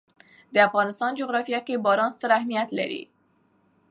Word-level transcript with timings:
د 0.53 0.55
افغانستان 0.67 1.11
جغرافیه 1.19 1.59
کې 1.67 1.83
باران 1.85 2.11
ستر 2.15 2.29
اهمیت 2.37 2.69
لري. 2.79 3.03